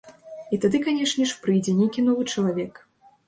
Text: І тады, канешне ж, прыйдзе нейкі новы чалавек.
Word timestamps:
І 0.55 0.57
тады, 0.63 0.79
канешне 0.85 1.27
ж, 1.31 1.37
прыйдзе 1.45 1.75
нейкі 1.81 2.05
новы 2.09 2.27
чалавек. 2.37 2.73